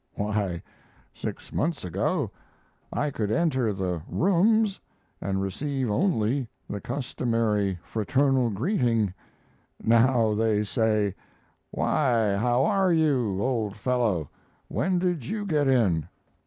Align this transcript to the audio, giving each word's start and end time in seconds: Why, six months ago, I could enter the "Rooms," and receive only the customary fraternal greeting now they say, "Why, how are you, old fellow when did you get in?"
Why, 0.15 0.63
six 1.13 1.53
months 1.53 1.83
ago, 1.85 2.31
I 2.91 3.11
could 3.11 3.29
enter 3.29 3.71
the 3.71 4.01
"Rooms," 4.09 4.79
and 5.21 5.43
receive 5.43 5.91
only 5.91 6.49
the 6.67 6.81
customary 6.81 7.77
fraternal 7.83 8.49
greeting 8.49 9.13
now 9.79 10.33
they 10.33 10.63
say, 10.63 11.13
"Why, 11.69 12.35
how 12.35 12.65
are 12.65 12.91
you, 12.91 13.43
old 13.43 13.75
fellow 13.77 14.27
when 14.69 14.97
did 14.97 15.23
you 15.27 15.45
get 15.45 15.67
in?" 15.67 16.09